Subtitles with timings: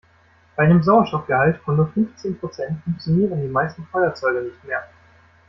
[0.55, 4.81] Bei einem Sauerstoffgehalt von nur fünfzehn Prozent funktionieren die meisten Feuerzeuge nicht mehr.